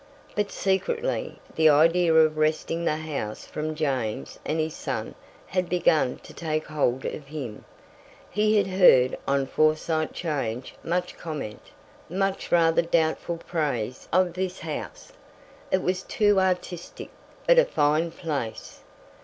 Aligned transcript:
But 0.35 0.51
secretly, 0.51 1.39
the 1.55 1.69
idea 1.69 2.11
of 2.15 2.35
wresting 2.35 2.85
the 2.85 2.95
house 2.95 3.45
from 3.45 3.75
James 3.75 4.39
and 4.43 4.59
his 4.59 4.73
son 4.75 5.13
had 5.45 5.69
begun 5.69 6.17
to 6.23 6.33
take 6.33 6.65
hold 6.65 7.05
of 7.05 7.27
him. 7.27 7.65
He 8.31 8.57
had 8.57 8.65
heard 8.65 9.15
on 9.27 9.45
Forsyte 9.45 10.11
'Change 10.11 10.73
much 10.83 11.15
comment, 11.19 11.61
much 12.09 12.51
rather 12.51 12.81
doubtful 12.81 13.37
praise 13.37 14.07
of 14.11 14.33
this 14.33 14.61
house. 14.61 15.11
It 15.69 15.83
was 15.83 16.01
"too 16.01 16.39
artistic," 16.39 17.11
but 17.45 17.59
a 17.59 17.65
fine 17.65 18.09
place. 18.09 18.79